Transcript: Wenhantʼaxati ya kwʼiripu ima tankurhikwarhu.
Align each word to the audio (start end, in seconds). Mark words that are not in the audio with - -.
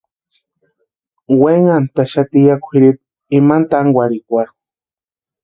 Wenhantʼaxati 1.41 2.39
ya 2.47 2.55
kwʼiripu 2.63 3.05
ima 3.37 3.55
tankurhikwarhu. 3.69 4.55